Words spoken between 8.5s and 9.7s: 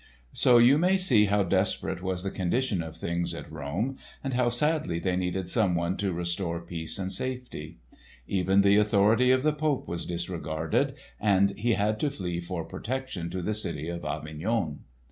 the authority of the